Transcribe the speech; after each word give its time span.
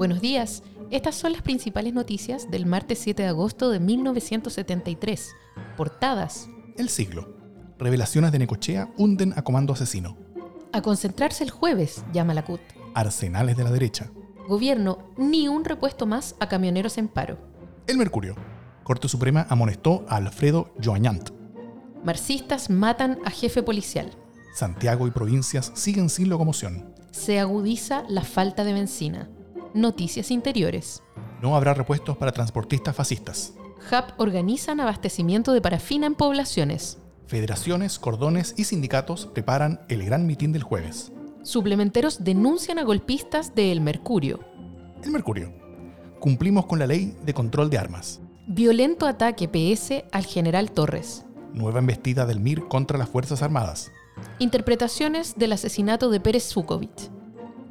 Buenos 0.00 0.22
días. 0.22 0.62
Estas 0.90 1.14
son 1.14 1.32
las 1.32 1.42
principales 1.42 1.92
noticias 1.92 2.50
del 2.50 2.64
martes 2.64 3.00
7 3.00 3.22
de 3.22 3.28
agosto 3.28 3.68
de 3.68 3.80
1973. 3.80 5.36
Portadas. 5.76 6.48
El 6.78 6.88
siglo. 6.88 7.36
Revelaciones 7.78 8.32
de 8.32 8.38
Necochea 8.38 8.88
hunden 8.96 9.34
a 9.36 9.42
comando 9.42 9.74
asesino. 9.74 10.16
A 10.72 10.80
concentrarse 10.80 11.44
el 11.44 11.50
jueves, 11.50 12.02
llama 12.14 12.32
la 12.32 12.46
CUT. 12.46 12.62
Arsenales 12.94 13.58
de 13.58 13.64
la 13.64 13.70
derecha. 13.70 14.10
Gobierno, 14.48 15.10
ni 15.18 15.48
un 15.48 15.66
repuesto 15.66 16.06
más 16.06 16.34
a 16.40 16.48
camioneros 16.48 16.96
en 16.96 17.08
paro. 17.08 17.36
El 17.86 17.98
Mercurio. 17.98 18.36
Corte 18.84 19.06
Suprema 19.06 19.46
amonestó 19.50 20.06
a 20.08 20.16
Alfredo 20.16 20.72
Joañant. 20.82 21.28
Marxistas 22.04 22.70
matan 22.70 23.18
a 23.26 23.30
jefe 23.30 23.62
policial. 23.62 24.10
Santiago 24.54 25.06
y 25.06 25.10
provincias 25.10 25.72
siguen 25.74 26.08
sin 26.08 26.30
locomoción. 26.30 26.94
Se 27.10 27.38
agudiza 27.38 28.04
la 28.08 28.22
falta 28.22 28.64
de 28.64 28.72
benzina. 28.72 29.28
Noticias 29.74 30.30
interiores. 30.30 31.02
No 31.40 31.56
habrá 31.56 31.74
repuestos 31.74 32.16
para 32.16 32.32
transportistas 32.32 32.96
fascistas. 32.96 33.54
HAP 33.90 34.20
organizan 34.20 34.80
abastecimiento 34.80 35.52
de 35.52 35.60
parafina 35.60 36.06
en 36.06 36.14
poblaciones. 36.14 36.98
Federaciones, 37.26 37.98
cordones 37.98 38.54
y 38.56 38.64
sindicatos 38.64 39.26
preparan 39.26 39.80
el 39.88 40.04
gran 40.04 40.26
mitin 40.26 40.52
del 40.52 40.64
jueves. 40.64 41.12
Suplementeros 41.42 42.24
denuncian 42.24 42.78
a 42.78 42.84
golpistas 42.84 43.54
de 43.54 43.72
El 43.72 43.80
Mercurio. 43.80 44.40
El 45.02 45.12
Mercurio. 45.12 45.52
Cumplimos 46.18 46.66
con 46.66 46.78
la 46.78 46.86
ley 46.86 47.16
de 47.22 47.32
control 47.32 47.70
de 47.70 47.78
armas. 47.78 48.20
Violento 48.48 49.06
ataque 49.06 49.48
PS 49.48 50.04
al 50.12 50.26
general 50.26 50.72
Torres. 50.72 51.24
Nueva 51.54 51.78
embestida 51.78 52.26
del 52.26 52.40
MIR 52.40 52.66
contra 52.68 52.98
las 52.98 53.08
Fuerzas 53.08 53.42
Armadas. 53.42 53.90
Interpretaciones 54.38 55.34
del 55.36 55.52
asesinato 55.52 56.10
de 56.10 56.20
Pérez 56.20 56.52
Zukovic. 56.52 57.10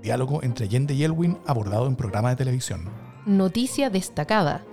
Diálogo 0.01 0.43
entre 0.43 0.65
Allende 0.65 0.93
y 0.93 1.03
Elwin 1.03 1.37
abordado 1.45 1.87
en 1.87 1.95
programa 1.95 2.29
de 2.29 2.35
televisión. 2.35 2.89
Noticia 3.25 3.89
destacada. 3.89 4.63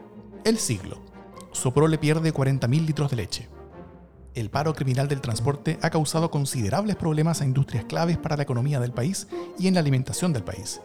El 0.45 0.59
siglo. 0.59 1.03
Sopro 1.53 1.89
le 1.89 1.99
pierde 1.99 2.33
40.000 2.33 2.87
litros 2.87 3.11
de 3.11 3.17
leche. 3.17 3.49
El 4.35 4.51
paro 4.51 4.75
criminal 4.75 5.09
del 5.09 5.23
transporte 5.23 5.79
ha 5.81 5.91
causado 5.91 6.31
considerables 6.31 6.97
problemas 6.97 7.41
a 7.41 7.47
industrias 7.47 7.87
claves 7.87 8.19
para 8.19 8.37
la 8.37 8.43
economía 8.43 8.79
del 8.81 8.93
país 8.93 9.27
y 9.59 9.67
en 9.67 9.75
la 9.75 9.81
alimentación 9.81 10.33
del 10.33 10.45
país. 10.45 10.81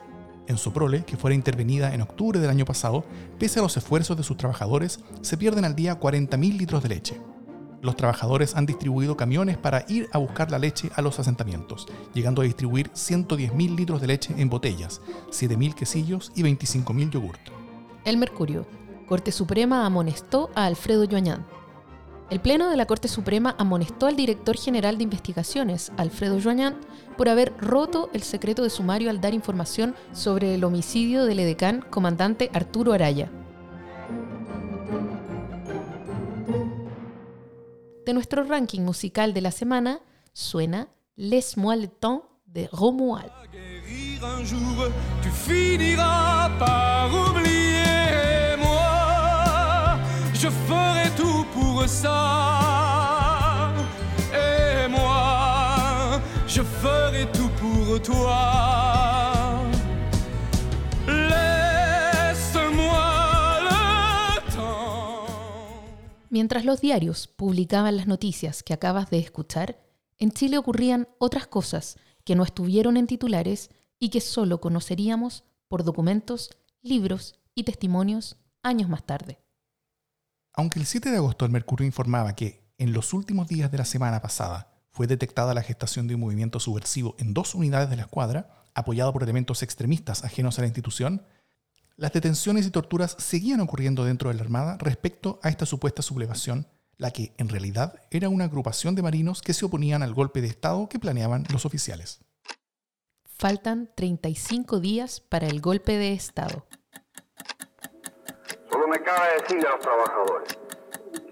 En 0.48 0.58
Soprole, 0.58 1.04
que 1.04 1.18
fuera 1.18 1.36
intervenida 1.36 1.94
en 1.94 2.02
octubre 2.02 2.40
del 2.40 2.50
año 2.50 2.66
pasado, 2.66 3.04
pese 3.38 3.60
a 3.60 3.62
los 3.62 3.76
esfuerzos 3.78 4.18
de 4.18 4.24
sus 4.24 4.38
trabajadores, 4.38 5.02
se 5.22 5.38
pierden 5.38 5.66
al 5.66 5.76
día 5.76 6.00
40.000 6.00 6.58
litros 6.58 6.82
de 6.82 6.90
leche. 6.90 7.22
Los 7.82 7.96
trabajadores 7.96 8.56
han 8.56 8.68
distribuido 8.68 9.18
camiones 9.18 9.58
para 9.58 9.86
ir 9.88 10.08
a 10.12 10.20
buscar 10.20 10.52
la 10.52 10.60
leche 10.60 10.92
a 10.96 11.02
los 11.02 11.20
asentamientos, 11.20 11.88
llegando 12.14 12.42
a 12.42 12.46
distribuir 12.46 12.92
110.000 12.92 13.76
litros 13.76 14.02
de 14.02 14.08
leche 14.08 14.36
en 14.38 14.50
botellas, 14.50 15.02
7.000 15.32 15.74
quesillos 15.74 16.32
y 16.36 16.44
25.000 16.44 17.10
yogurt. 17.10 17.42
El 18.06 18.18
Mercurio. 18.18 18.68
Corte 19.08 19.32
Suprema 19.32 19.86
amonestó 19.86 20.52
a 20.56 20.66
Alfredo 20.66 21.06
Joañán. 21.10 21.46
El 22.30 22.40
Pleno 22.40 22.70
de 22.70 22.78
la 22.78 22.86
Corte 22.86 23.10
Suprema 23.10 23.56
amonestó 23.58 24.06
al 24.08 24.16
director 24.16 24.56
general 24.56 24.98
de 24.98 25.04
investigaciones, 25.04 25.92
Alfredo 25.98 26.40
Joañán, 26.42 26.78
por 27.18 27.28
haber 27.28 27.52
roto 27.58 28.10
el 28.14 28.22
secreto 28.22 28.64
de 28.64 28.70
sumario 28.70 29.10
al 29.10 29.20
dar 29.20 29.34
información 29.34 29.96
sobre 30.14 30.56
el 30.56 30.64
homicidio 30.64 31.26
del 31.26 31.40
edecán 31.40 31.84
comandante 31.90 32.50
Arturo 32.54 32.94
Araya. 32.94 33.30
De 38.12 38.14
nuestro 38.14 38.44
ranking 38.44 38.84
musical 38.84 39.32
de 39.34 39.40
la 39.40 39.52
semana 39.52 39.98
suena 40.34 40.90
Laisse-moi 41.16 41.78
le 41.78 41.88
temps 41.88 42.24
de 42.46 42.68
Romuald. 42.70 43.32
un 44.22 44.44
jour, 44.44 44.90
tu 45.22 45.30
finiras 45.30 46.50
par 46.60 47.10
oublier 47.10 48.58
moi. 48.58 49.98
Je 50.34 50.50
ferai 50.50 51.10
tout 51.16 51.46
pour 51.54 51.88
ça. 51.88 53.72
Et 54.34 54.90
moi, 54.90 56.20
je 56.48 56.64
ferai 56.64 57.26
tout 57.32 57.50
pour 57.62 58.02
toi. 58.02 59.01
Mientras 66.32 66.64
los 66.64 66.80
diarios 66.80 67.28
publicaban 67.28 67.98
las 67.98 68.08
noticias 68.08 68.64
que 68.64 68.74
acabas 68.74 69.10
de 69.10 69.20
escuchar, 69.20 69.82
en 70.18 70.32
Chile 70.32 70.58
ocurrían 70.58 71.10
otras 71.20 71.46
cosas 71.46 71.98
que 72.24 72.38
no 72.38 72.44
estuvieron 72.44 72.96
en 72.96 73.06
titulares 73.06 73.70
y 74.00 74.12
que 74.12 74.22
solo 74.22 74.62
conoceríamos 74.62 75.44
por 75.68 75.84
documentos, 75.84 76.52
libros 76.82 77.38
y 77.54 77.66
testimonios 77.66 78.38
años 78.64 78.88
más 78.88 79.06
tarde. 79.06 79.42
Aunque 80.54 80.80
el 80.80 80.86
7 80.86 81.12
de 81.12 81.18
agosto 81.18 81.44
el 81.44 81.52
Mercurio 81.52 81.86
informaba 81.86 82.34
que 82.34 82.64
en 82.78 82.94
los 82.94 83.12
últimos 83.14 83.50
días 83.50 83.70
de 83.70 83.80
la 83.80 83.86
semana 83.86 84.22
pasada 84.22 84.72
fue 84.90 85.08
detectada 85.08 85.54
la 85.54 85.64
gestación 85.64 86.08
de 86.08 86.16
un 86.16 86.22
movimiento 86.22 86.62
subversivo 86.62 87.14
en 87.20 87.34
dos 87.34 87.56
unidades 87.56 87.90
de 87.90 87.98
la 87.98 88.04
escuadra, 88.04 88.64
apoyado 88.74 89.12
por 89.12 89.24
elementos 89.24 89.64
extremistas 89.64 90.24
ajenos 90.24 90.58
a 90.58 90.62
la 90.62 90.68
institución, 90.68 91.24
las 92.02 92.14
detenciones 92.14 92.66
y 92.66 92.72
torturas 92.72 93.16
seguían 93.20 93.60
ocurriendo 93.60 94.04
dentro 94.04 94.30
de 94.30 94.36
la 94.36 94.42
Armada 94.42 94.76
respecto 94.80 95.40
a 95.44 95.50
esta 95.50 95.68
supuesta 95.68 96.02
sublevación, 96.02 96.66
la 96.98 97.12
que 97.12 97.36
en 97.38 97.48
realidad 97.48 97.94
era 98.10 98.28
una 98.28 98.46
agrupación 98.46 98.96
de 98.96 99.04
marinos 99.04 99.44
que 99.44 99.54
se 99.54 99.66
oponían 99.66 100.02
al 100.02 100.16
golpe 100.16 100.42
de 100.42 100.48
Estado 100.48 100.90
que 100.90 100.98
planeaban 100.98 101.46
los 101.52 101.64
oficiales. 101.64 102.22
Faltan 103.24 103.92
35 103.96 104.80
días 104.80 105.22
para 105.22 105.46
el 105.46 105.62
golpe 105.62 106.00
de 106.00 106.14
Estado. 106.14 106.66
Solo 108.72 108.88
me 108.88 109.00
cabe 109.04 109.28
decirle 109.40 109.68
a 109.68 109.72
los 109.74 109.80
trabajadores, 109.82 110.58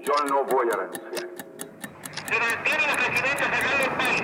yo 0.06 0.14
no 0.30 0.46
voy 0.46 0.68
a 0.72 0.76
renunciar. 0.76 1.30
Se 2.30 2.40
mantiene 2.40 2.86
la 2.86 2.96
presidencia 2.96 3.50
central 3.50 3.78
del 3.80 3.92
país. 3.98 4.22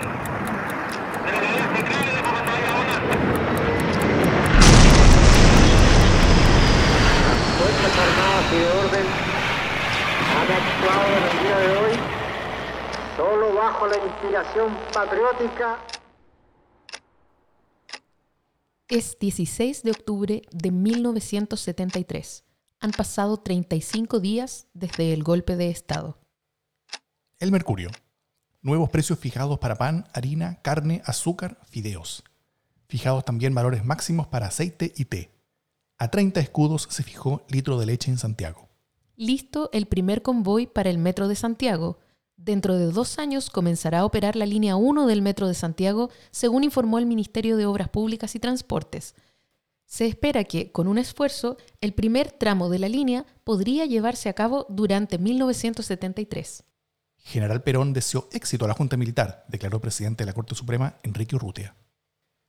De 1.25 1.31
la 1.31 1.37
unidad 1.39 1.75
central 1.75 2.05
y 2.05 2.11
de 2.11 2.21
Bogotá 2.21 3.55
Las 7.25 7.47
Fuerzas 7.57 7.97
Armadas 7.97 8.45
y 8.51 8.57
de 8.57 8.67
Orden 8.67 9.07
han 10.35 10.49
actuado 10.51 11.09
en 11.17 11.23
el 11.23 11.37
día 11.43 11.57
de 11.57 11.69
hoy 11.77 11.93
solo 13.17 13.53
bajo 13.53 13.87
patriótica 14.93 15.79
Es 18.87 19.17
16 19.19 19.83
de 19.83 19.91
octubre 19.91 20.41
de 20.51 20.71
1973. 20.71 22.43
Han 22.79 22.91
pasado 22.91 23.37
35 23.37 24.19
días 24.19 24.67
desde 24.73 25.13
el 25.13 25.23
golpe 25.23 25.55
de 25.55 25.69
Estado. 25.69 26.19
El 27.39 27.51
Mercurio. 27.51 27.89
Nuevos 28.61 28.89
precios 28.89 29.19
fijados 29.19 29.59
para 29.59 29.75
pan, 29.75 30.05
harina, 30.13 30.61
carne, 30.61 31.01
azúcar, 31.05 31.59
fideos. 31.67 32.23
Fijados 32.87 33.25
también 33.25 33.55
valores 33.55 33.83
máximos 33.83 34.27
para 34.27 34.47
aceite 34.47 34.93
y 34.95 35.05
té. 35.05 35.31
A 35.97 36.09
30 36.09 36.39
escudos 36.39 36.87
se 36.89 37.03
fijó 37.03 37.43
litro 37.49 37.79
de 37.79 37.85
leche 37.87 38.11
en 38.11 38.17
Santiago. 38.17 38.69
Listo 39.15 39.69
el 39.73 39.87
primer 39.87 40.21
convoy 40.21 40.67
para 40.67 40.89
el 40.89 40.97
Metro 40.97 41.27
de 41.27 41.35
Santiago. 41.35 41.99
Dentro 42.37 42.77
de 42.77 42.91
dos 42.91 43.17
años 43.17 43.49
comenzará 43.49 43.99
a 43.99 44.05
operar 44.05 44.35
la 44.35 44.45
línea 44.45 44.75
1 44.75 45.07
del 45.07 45.21
Metro 45.21 45.47
de 45.47 45.53
Santiago, 45.53 46.09
según 46.31 46.63
informó 46.63 46.99
el 46.99 47.05
Ministerio 47.05 47.57
de 47.57 47.65
Obras 47.65 47.89
Públicas 47.89 48.35
y 48.35 48.39
Transportes. 48.39 49.15
Se 49.85 50.05
espera 50.05 50.43
que, 50.43 50.71
con 50.71 50.87
un 50.87 50.97
esfuerzo, 50.97 51.57
el 51.79 51.93
primer 51.93 52.31
tramo 52.31 52.69
de 52.69 52.79
la 52.79 52.89
línea 52.89 53.25
podría 53.43 53.85
llevarse 53.85 54.29
a 54.29 54.33
cabo 54.33 54.65
durante 54.69 55.17
1973. 55.17 56.63
General 57.17 57.63
Perón 57.63 57.93
deseó 57.93 58.27
éxito 58.33 58.65
a 58.65 58.67
la 58.67 58.73
Junta 58.73 58.97
Militar, 58.97 59.45
declaró 59.47 59.77
el 59.77 59.81
presidente 59.81 60.23
de 60.23 60.27
la 60.27 60.33
Corte 60.33 60.55
Suprema, 60.55 60.97
Enrique 61.03 61.35
Urrutia. 61.35 61.75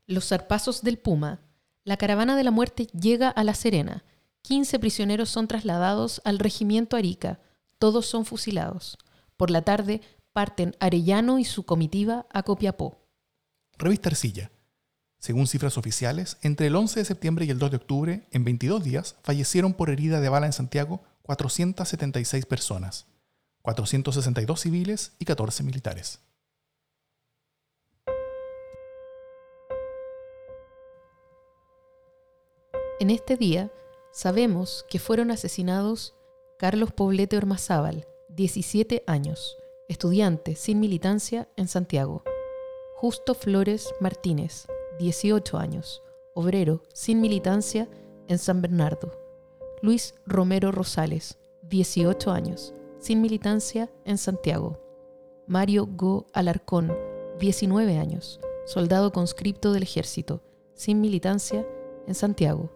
Los 0.06 0.28
zarpazos 0.28 0.82
del 0.82 0.98
Puma. 0.98 1.40
La 1.84 1.96
caravana 1.96 2.36
de 2.36 2.44
la 2.44 2.50
muerte 2.50 2.86
llega 2.88 3.28
a 3.28 3.44
La 3.44 3.54
Serena. 3.54 4.04
15 4.42 4.78
prisioneros 4.78 5.30
son 5.30 5.48
trasladados 5.48 6.20
al 6.24 6.38
regimiento 6.38 6.96
Arica. 6.96 7.40
Todos 7.78 8.06
son 8.06 8.24
fusilados. 8.24 8.98
Por 9.36 9.50
la 9.50 9.62
tarde 9.62 10.00
parten 10.32 10.74
Arellano 10.80 11.38
y 11.38 11.44
su 11.44 11.64
comitiva 11.64 12.26
a 12.32 12.42
Copiapó. 12.42 13.06
Revista 13.76 14.08
Arcilla. 14.08 14.50
Según 15.18 15.46
cifras 15.46 15.76
oficiales, 15.76 16.38
entre 16.42 16.68
el 16.68 16.76
11 16.76 17.00
de 17.00 17.04
septiembre 17.04 17.44
y 17.44 17.50
el 17.50 17.58
2 17.58 17.70
de 17.70 17.76
octubre, 17.76 18.28
en 18.30 18.44
22 18.44 18.82
días, 18.82 19.16
fallecieron 19.22 19.74
por 19.74 19.90
herida 19.90 20.20
de 20.20 20.28
bala 20.28 20.46
en 20.46 20.52
Santiago 20.52 21.02
476 21.22 22.46
personas, 22.46 23.06
462 23.62 24.60
civiles 24.60 25.12
y 25.18 25.24
14 25.24 25.64
militares. 25.64 26.20
En 33.00 33.10
este 33.10 33.36
día 33.36 33.70
sabemos 34.12 34.86
que 34.88 34.98
fueron 34.98 35.30
asesinados 35.30 36.14
Carlos 36.58 36.92
Poblete 36.92 37.36
Ormazábal, 37.36 38.06
17 38.36 39.02
años, 39.06 39.56
estudiante 39.88 40.56
sin 40.56 40.78
militancia 40.78 41.48
en 41.56 41.68
Santiago. 41.68 42.22
Justo 42.94 43.32
Flores 43.32 43.94
Martínez, 43.98 44.66
18 44.98 45.56
años, 45.56 46.02
obrero 46.34 46.82
sin 46.92 47.22
militancia 47.22 47.88
en 48.28 48.36
San 48.36 48.60
Bernardo. 48.60 49.10
Luis 49.80 50.14
Romero 50.26 50.70
Rosales, 50.70 51.38
18 51.62 52.30
años, 52.30 52.74
sin 52.98 53.22
militancia 53.22 53.90
en 54.04 54.18
Santiago. 54.18 54.82
Mario 55.46 55.88
Go 55.90 56.26
Alarcón, 56.34 56.94
19 57.40 57.96
años, 57.96 58.38
soldado 58.66 59.12
conscripto 59.12 59.72
del 59.72 59.84
ejército, 59.84 60.42
sin 60.74 61.00
militancia 61.00 61.66
en 62.06 62.14
Santiago. 62.14 62.68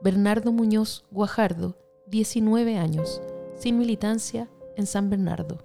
Bernardo 0.00 0.52
Muñoz 0.52 1.04
Guajardo, 1.10 1.76
19 2.06 2.78
años, 2.78 3.20
sin 3.56 3.78
militancia 3.78 4.48
en 4.76 4.86
San 4.86 5.10
Bernardo. 5.10 5.58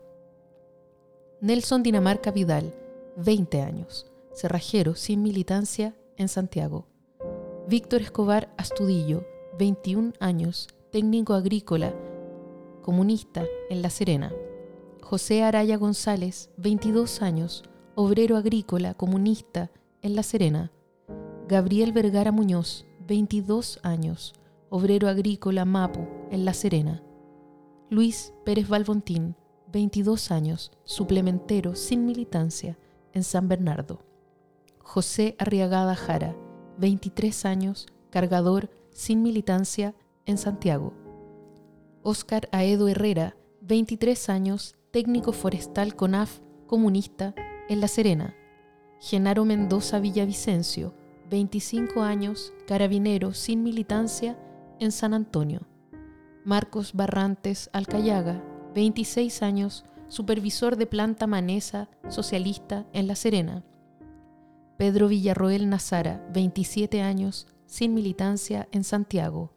Nelson 1.42 1.84
Dinamarca 1.84 2.32
Vidal, 2.32 2.74
20 3.18 3.62
años, 3.62 4.12
cerrajero 4.34 4.96
sin 4.96 5.22
militancia 5.22 5.96
en 6.18 6.28
Santiago. 6.28 6.88
Víctor 7.68 8.02
Escobar 8.02 8.54
Astudillo, 8.58 9.26
21 9.58 10.14
años, 10.20 10.68
técnico 10.92 11.34
agrícola, 11.34 11.94
comunista 12.82 13.46
en 13.70 13.82
La 13.82 13.90
Serena. 13.90 14.32
José 15.02 15.44
Araya 15.44 15.78
González, 15.78 16.50
22 16.58 17.22
años, 17.22 17.64
obrero 17.96 18.38
agrícola, 18.38 18.94
comunista 18.94 19.72
en 20.02 20.16
La 20.16 20.24
Serena. 20.24 20.72
Gabriel 21.48 21.92
Vergara 21.92 22.32
Muñoz, 22.32 22.86
22 23.08 23.80
años, 23.84 24.34
obrero 24.70 25.08
agrícola 25.08 25.66
Mapu 25.66 26.08
en 26.32 26.46
La 26.46 26.54
Serena. 26.54 27.04
Luis 27.92 28.32
Pérez 28.46 28.70
Valbontín, 28.70 29.36
22 29.74 30.32
años, 30.32 30.72
suplementero 30.86 31.76
sin 31.76 32.06
militancia 32.06 32.78
en 33.12 33.26
San 33.26 33.50
Bernardo. 33.50 34.00
José 34.80 35.36
Arriagada 35.38 35.94
Jara, 35.98 36.34
23 36.78 37.44
años, 37.44 37.88
cargador 38.10 38.70
sin 38.92 39.22
militancia 39.22 39.94
en 40.26 40.38
Santiago. 40.38 40.94
Óscar 42.02 42.48
Aedo 42.54 42.88
Herrera, 42.88 43.36
23 43.60 44.30
años, 44.30 44.78
técnico 44.92 45.34
forestal 45.34 45.94
CONAF, 45.94 46.40
comunista 46.68 47.36
en 47.68 47.82
La 47.82 47.90
Serena. 47.90 48.34
Genaro 49.02 49.44
Mendoza 49.44 50.00
Villavicencio, 50.00 50.94
25 51.30 52.04
años, 52.04 52.54
carabinero 52.68 53.34
sin 53.34 53.64
militancia 53.64 54.40
en 54.80 54.94
San 54.94 55.14
Antonio. 55.14 55.68
Marcos 56.44 56.94
Barrantes 56.94 57.70
Alcayaga, 57.72 58.44
26 58.74 59.44
años, 59.44 59.86
supervisor 60.08 60.76
de 60.76 60.88
planta 60.88 61.28
manesa 61.28 61.88
socialista 62.10 62.88
en 62.94 63.08
La 63.08 63.16
Serena. 63.16 63.64
Pedro 64.78 65.08
Villarroel 65.08 65.70
Nazara, 65.70 66.26
27 66.34 67.04
años, 67.04 67.46
sin 67.68 67.94
militancia 67.94 68.68
en 68.72 68.84
Santiago. 68.84 69.54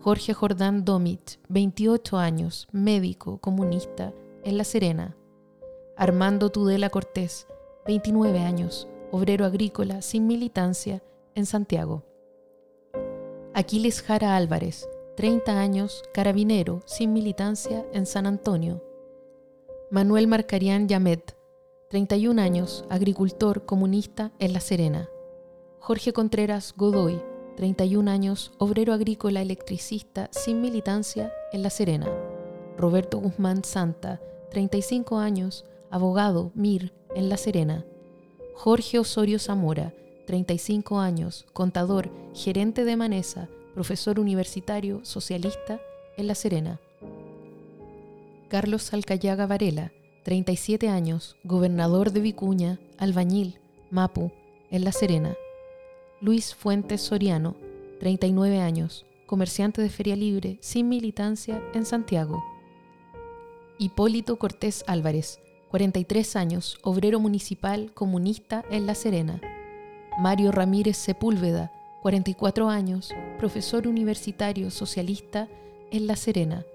Jorge 0.00 0.34
Jordán 0.34 0.84
Domit, 0.84 1.38
28 1.48 2.18
años, 2.18 2.66
médico 2.72 3.38
comunista 3.38 4.12
en 4.42 4.58
La 4.58 4.64
Serena. 4.64 5.16
Armando 5.96 6.50
Tudela 6.50 6.90
Cortés, 6.90 7.46
29 7.86 8.40
años, 8.40 8.88
obrero 9.12 9.44
agrícola 9.44 10.02
sin 10.02 10.26
militancia 10.26 11.04
en 11.36 11.46
Santiago. 11.46 12.02
Aquiles 13.54 14.02
Jara 14.02 14.34
Álvarez, 14.34 14.88
30 15.16 15.60
años, 15.60 16.02
carabinero 16.12 16.82
sin 16.86 17.12
militancia 17.12 17.86
en 17.92 18.04
San 18.04 18.26
Antonio. 18.26 18.82
Manuel 19.90 20.26
Marcarián 20.26 20.88
Yamet, 20.88 21.36
31 21.90 22.42
años, 22.42 22.84
agricultor 22.90 23.64
comunista 23.64 24.32
en 24.40 24.52
La 24.52 24.58
Serena. 24.58 25.08
Jorge 25.78 26.12
Contreras 26.12 26.74
Godoy, 26.76 27.22
31 27.56 28.10
años, 28.10 28.52
obrero 28.58 28.92
agrícola 28.92 29.40
electricista 29.40 30.28
sin 30.32 30.60
militancia 30.60 31.32
en 31.52 31.62
La 31.62 31.70
Serena. 31.70 32.08
Roberto 32.76 33.18
Guzmán 33.18 33.62
Santa, 33.62 34.20
35 34.50 35.18
años, 35.18 35.64
abogado 35.90 36.50
MIR 36.56 36.92
en 37.14 37.28
La 37.28 37.36
Serena. 37.36 37.84
Jorge 38.54 38.98
Osorio 38.98 39.38
Zamora, 39.38 39.94
35 40.26 40.98
años, 40.98 41.46
contador, 41.52 42.10
gerente 42.34 42.84
de 42.84 42.96
Manesa, 42.96 43.48
profesor 43.74 44.20
universitario 44.20 45.04
socialista 45.04 45.80
en 46.16 46.28
La 46.28 46.34
Serena. 46.36 46.80
Carlos 48.48 48.92
Alcayaga 48.94 49.46
Varela, 49.46 49.92
37 50.22 50.88
años, 50.88 51.36
gobernador 51.42 52.12
de 52.12 52.20
Vicuña, 52.20 52.78
albañil, 52.98 53.58
Mapu, 53.90 54.30
en 54.70 54.84
La 54.84 54.92
Serena. 54.92 55.34
Luis 56.20 56.54
Fuentes 56.54 57.02
Soriano, 57.02 57.56
39 57.98 58.60
años, 58.60 59.04
comerciante 59.26 59.82
de 59.82 59.90
feria 59.90 60.14
libre, 60.14 60.58
sin 60.60 60.88
militancia 60.88 61.60
en 61.74 61.84
Santiago. 61.84 62.42
Hipólito 63.78 64.38
Cortés 64.38 64.84
Álvarez, 64.86 65.40
43 65.70 66.36
años, 66.36 66.78
obrero 66.82 67.18
municipal 67.18 67.92
comunista 67.92 68.64
en 68.70 68.86
La 68.86 68.94
Serena. 68.94 69.40
Mario 70.20 70.52
Ramírez 70.52 70.96
Sepúlveda, 70.96 71.72
44 72.04 72.68
años, 72.68 73.14
profesor 73.38 73.88
universitario 73.88 74.70
socialista 74.70 75.48
en 75.90 76.06
La 76.06 76.16
Serena. 76.16 76.66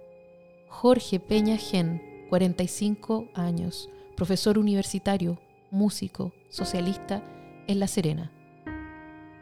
Jorge 0.69 1.19
Peña 1.19 1.55
Gen, 1.57 2.01
45 2.29 3.27
años, 3.35 3.91
profesor 4.15 4.57
universitario, 4.57 5.39
músico, 5.69 6.33
socialista 6.49 7.23
en 7.67 7.79
La 7.79 7.85
Serena. 7.85 8.31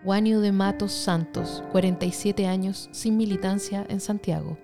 Juanio 0.03 0.41
de 0.41 0.51
Matos 0.51 0.91
Santos, 0.91 1.63
47 1.71 2.47
años, 2.47 2.89
sin 2.91 3.15
militancia 3.15 3.85
en 3.87 4.01
Santiago. 4.01 4.57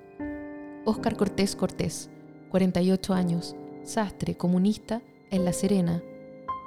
Óscar 0.83 1.15
Cortés 1.15 1.55
Cortés, 1.55 2.09
48 2.49 3.13
años, 3.13 3.55
sastre 3.83 4.35
comunista 4.35 5.01
en 5.31 5.45
La 5.45 5.53
Serena. 5.53 6.03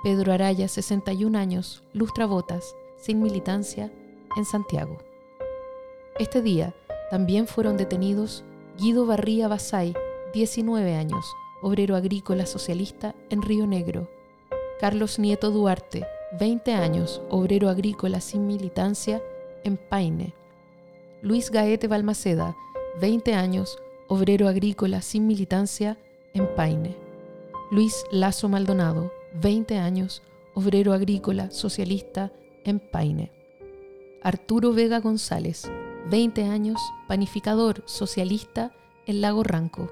Pedro 0.03 0.33
Araya, 0.33 0.67
61 0.67 1.37
años, 1.37 1.85
lustrabotas, 1.93 2.75
sin 2.97 3.21
militancia 3.21 3.93
en 4.37 4.45
Santiago. 4.45 4.99
Este 6.19 6.43
día 6.43 6.75
también 7.11 7.47
fueron 7.47 7.77
detenidos 7.77 8.45
Guido 8.79 9.07
Barría 9.07 9.49
Basay, 9.49 9.95
19 10.33 10.95
años, 10.95 11.25
obrero 11.63 11.97
agrícola 11.97 12.47
socialista 12.47 13.15
en 13.31 13.43
Río 13.43 13.67
Negro. 13.67 14.11
Carlos 14.81 15.19
Nieto 15.19 15.51
Duarte, 15.51 16.07
20 16.39 16.73
años, 16.73 17.23
obrero 17.31 17.69
agrícola 17.69 18.21
sin 18.21 18.47
militancia 18.47 19.23
en 19.65 19.77
Paine. 19.77 20.35
Luis 21.23 21.51
Gaete 21.51 21.89
Balmaceda, 21.89 22.57
20 23.01 23.35
años, 23.35 23.79
obrero 24.09 24.49
agrícola 24.49 25.03
sin 25.03 25.27
militancia 25.27 25.99
en 26.35 26.47
Paine. 26.55 26.97
Luis 27.71 28.05
Lazo 28.11 28.49
Maldonado, 28.49 29.13
20 29.41 29.79
años, 29.79 30.23
obrero 30.55 30.93
agrícola 30.93 31.51
socialista 31.51 32.33
en 32.65 32.79
Paine. 32.79 33.36
Arturo 34.27 34.73
Vega 34.73 34.99
González, 34.99 35.71
20 36.11 36.47
años, 36.47 36.81
panificador 37.07 37.85
socialista 37.87 38.73
en 39.07 39.21
Lago 39.21 39.45
Ranco. 39.45 39.89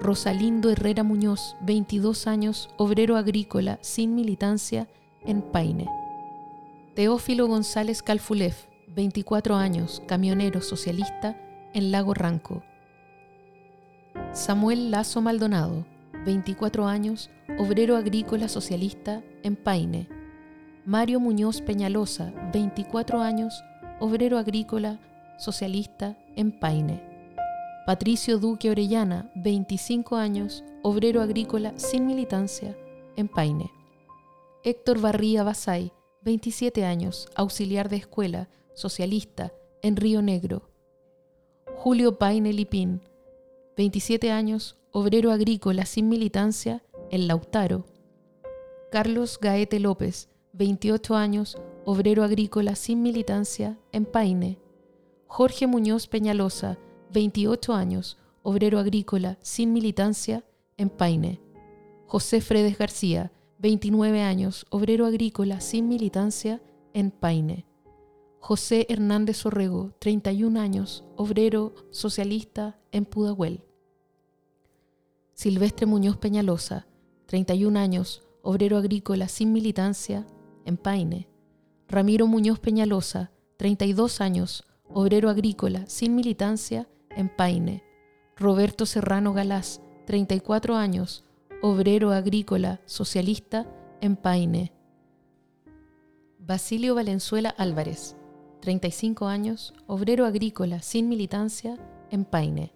Rosalindo 0.00 0.70
Herrera 0.70 1.02
Muñoz, 1.02 1.54
22 1.60 2.26
años, 2.28 2.70
obrero 2.78 3.18
agrícola 3.18 3.78
sin 3.82 4.14
militancia 4.14 4.88
en 5.26 5.42
Paine. 5.42 5.86
Teófilo 6.94 7.46
González 7.46 8.02
Calfulef, 8.02 8.64
24 8.96 9.56
años, 9.56 10.02
camionero 10.08 10.62
socialista 10.62 11.38
en 11.74 11.92
Lago 11.92 12.14
Ranco. 12.14 12.62
Samuel 14.32 14.90
Lazo 14.90 15.20
Maldonado, 15.20 15.84
24 16.24 16.86
años, 16.86 17.28
obrero 17.58 17.98
agrícola 17.98 18.48
socialista 18.48 19.22
en 19.42 19.56
Paine. 19.56 20.17
Mario 20.88 21.20
Muñoz 21.20 21.60
Peñalosa, 21.60 22.32
24 22.50 23.20
años, 23.20 23.62
obrero 24.00 24.38
agrícola 24.38 24.98
socialista 25.36 26.16
en 26.34 26.50
Paine. 26.50 27.02
Patricio 27.84 28.38
Duque 28.38 28.70
Orellana, 28.70 29.30
25 29.34 30.16
años, 30.16 30.64
obrero 30.82 31.20
agrícola 31.20 31.74
sin 31.76 32.06
militancia 32.06 32.74
en 33.16 33.28
Paine. 33.28 33.70
Héctor 34.64 34.98
Barría 34.98 35.42
Basay, 35.42 35.92
27 36.22 36.86
años, 36.86 37.28
auxiliar 37.34 37.90
de 37.90 37.96
escuela, 37.96 38.48
socialista, 38.72 39.52
en 39.82 39.94
Río 39.94 40.22
Negro. 40.22 40.70
Julio 41.76 42.16
Paine 42.16 42.54
Lipín, 42.54 43.02
27 43.76 44.30
años, 44.30 44.78
obrero 44.92 45.32
agrícola 45.32 45.84
sin 45.84 46.08
militancia, 46.08 46.82
en 47.10 47.28
Lautaro. 47.28 47.84
Carlos 48.90 49.38
Gaete 49.38 49.80
López, 49.80 50.30
28 50.58 51.14
años, 51.14 51.56
obrero 51.84 52.24
agrícola 52.24 52.74
sin 52.74 53.00
militancia, 53.00 53.78
en 53.92 54.04
Paine. 54.04 54.58
Jorge 55.28 55.68
Muñoz 55.68 56.08
Peñalosa, 56.08 56.78
28 57.12 57.74
años, 57.74 58.18
obrero 58.42 58.80
agrícola 58.80 59.38
sin 59.40 59.72
militancia, 59.72 60.44
en 60.76 60.90
Paine. 60.90 61.40
José 62.06 62.40
Fredes 62.40 62.76
García, 62.76 63.30
29 63.60 64.20
años, 64.20 64.66
obrero 64.70 65.06
agrícola 65.06 65.60
sin 65.60 65.86
militancia, 65.86 66.60
en 66.92 67.12
Paine. 67.12 67.64
José 68.40 68.84
Hernández 68.88 69.46
Orrego, 69.46 69.92
31 70.00 70.58
años, 70.58 71.04
obrero 71.14 71.72
socialista, 71.92 72.80
en 72.90 73.04
Pudahuel. 73.04 73.62
Silvestre 75.34 75.86
Muñoz 75.86 76.16
Peñalosa, 76.16 76.88
31 77.26 77.78
años, 77.78 78.24
obrero 78.42 78.76
agrícola 78.76 79.28
sin 79.28 79.52
militancia, 79.52 80.26
en 80.68 80.76
Paine. 80.76 81.26
Ramiro 81.88 82.26
Muñoz 82.26 82.60
Peñalosa, 82.60 83.32
32 83.56 84.20
años, 84.20 84.64
obrero 84.84 85.30
agrícola 85.30 85.86
sin 85.86 86.14
militancia, 86.14 86.86
en 87.16 87.28
Paine. 87.28 87.82
Roberto 88.36 88.84
Serrano 88.84 89.32
Galás, 89.32 89.80
34 90.06 90.76
años, 90.76 91.24
obrero 91.62 92.12
agrícola 92.12 92.80
socialista, 92.84 93.66
en 94.00 94.16
Paine. 94.16 94.72
Basilio 96.38 96.94
Valenzuela 96.94 97.48
Álvarez, 97.48 98.16
35 98.60 99.26
años, 99.26 99.74
obrero 99.86 100.26
agrícola 100.26 100.82
sin 100.82 101.08
militancia, 101.08 101.78
en 102.10 102.26
Paine. 102.26 102.74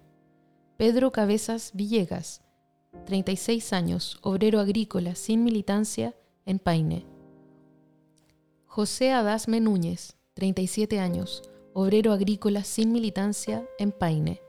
Pedro 0.78 1.12
Cabezas 1.12 1.72
Villegas, 1.74 2.42
36 3.04 3.72
años, 3.74 4.18
obrero 4.22 4.60
agrícola 4.60 5.14
sin 5.14 5.44
militancia, 5.44 6.16
en 6.46 6.58
Paine. 6.58 7.06
José 8.74 9.12
Adasme 9.12 9.60
Núñez, 9.60 10.16
37 10.32 10.98
años, 10.98 11.42
obrero 11.74 12.10
agrícola 12.10 12.64
sin 12.64 12.90
militancia, 12.90 13.68
en 13.78 13.92
Paine. 13.92 14.40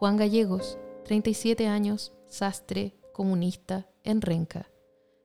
Juan 0.00 0.16
Gallegos, 0.16 0.80
37 1.04 1.68
años, 1.68 2.12
sastre, 2.26 2.96
comunista, 3.12 3.86
en 4.02 4.20
Renca. 4.20 4.68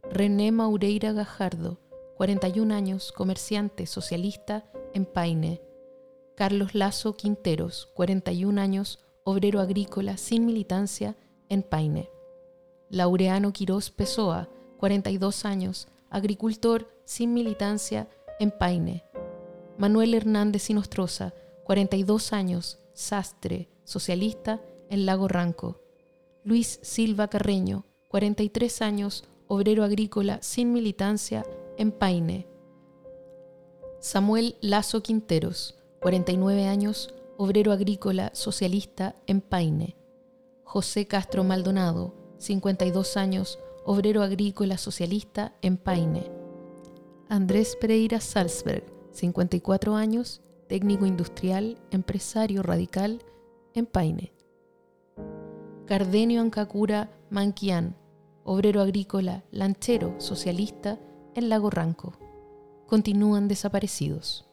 René 0.03 0.51
Maureira 0.51 1.13
Gajardo, 1.13 1.79
41 2.17 2.75
años, 2.75 3.11
comerciante 3.11 3.87
socialista, 3.87 4.65
en 4.93 5.05
Paine. 5.05 5.59
Carlos 6.35 6.75
Lazo 6.75 7.15
Quinteros, 7.15 7.89
41 7.95 8.61
años, 8.61 8.99
obrero 9.23 9.61
agrícola 9.61 10.15
sin 10.17 10.45
militancia, 10.45 11.15
en 11.49 11.63
Paine. 11.63 12.11
Laureano 12.91 13.51
Quirós 13.51 13.89
Pessoa, 13.89 14.47
42 14.77 15.43
años, 15.43 15.87
agricultor 16.11 16.87
sin 17.03 17.33
militancia, 17.33 18.07
en 18.39 18.51
Paine. 18.51 19.03
Manuel 19.77 20.13
Hernández 20.13 20.63
Sinostroza, 20.63 21.33
42 21.63 22.33
años, 22.33 22.79
sastre, 22.93 23.69
socialista, 23.83 24.61
en 24.89 25.05
Lago 25.05 25.27
Ranco. 25.27 25.81
Luis 26.43 26.79
Silva 26.81 27.27
Carreño, 27.27 27.85
43 28.09 28.81
años, 28.81 29.25
obrero 29.47 29.83
agrícola 29.83 30.39
sin 30.41 30.73
militancia, 30.73 31.45
en 31.77 31.91
Paine. 31.91 32.47
Samuel 33.99 34.55
Lazo 34.61 35.03
Quinteros, 35.03 35.77
49 36.01 36.67
años, 36.67 37.13
obrero 37.37 37.71
agrícola 37.71 38.31
socialista, 38.33 39.15
en 39.27 39.41
Paine. 39.41 39.95
José 40.63 41.07
Castro 41.07 41.43
Maldonado, 41.43 42.13
52 42.37 43.17
años, 43.17 43.59
obrero 43.85 44.23
agrícola 44.23 44.77
socialista, 44.77 45.53
en 45.61 45.77
Paine. 45.77 46.36
Andrés 47.29 47.75
Pereira 47.75 48.21
Salzberg, 48.21 48.85
54 49.11 49.95
años, 49.95 50.41
técnico 50.69 51.05
industrial, 51.05 51.77
empresario 51.91 52.63
radical, 52.63 53.21
en 53.73 53.85
Paine. 53.85 54.31
Cardenio 55.85 56.39
Ancacura 56.39 57.11
Manquián, 57.29 57.97
obrero 58.45 58.79
agrícola, 58.79 59.43
lanchero, 59.51 60.15
socialista, 60.19 60.99
en 61.35 61.49
Lago 61.49 61.69
Ranco. 61.69 62.13
Continúan 62.87 63.49
desaparecidos. 63.49 64.47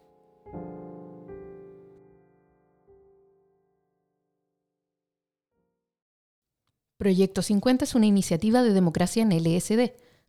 Proyecto 6.99 7.43
50 7.43 7.85
es 7.85 7.95
una 7.95 8.07
iniciativa 8.07 8.65
de 8.65 8.73
democracia 8.73 9.23
en 9.23 9.31
LSD, 9.31 9.93